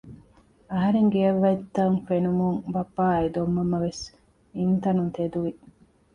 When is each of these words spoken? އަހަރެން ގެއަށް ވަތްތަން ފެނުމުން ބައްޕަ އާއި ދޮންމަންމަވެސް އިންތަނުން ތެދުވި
އަހަރެން 0.71 1.09
ގެއަށް 1.13 1.41
ވަތްތަން 1.43 1.97
ފެނުމުން 2.05 2.59
ބައްޕަ 2.73 3.01
އާއި 3.09 3.27
ދޮންމަންމަވެސް 3.35 4.01
އިންތަނުން 4.57 5.11
ތެދުވި 5.15 5.51